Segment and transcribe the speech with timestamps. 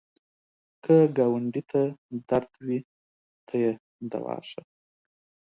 [0.83, 1.81] که ګاونډي ته
[2.29, 2.79] درد وي،
[3.47, 3.71] ته یې
[4.11, 4.61] دوا شه